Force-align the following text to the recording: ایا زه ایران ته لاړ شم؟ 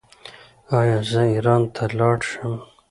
ایا 0.77 0.97
زه 1.09 1.21
ایران 1.33 1.61
ته 1.75 1.83
لاړ 1.99 2.17
شم؟ 2.29 2.53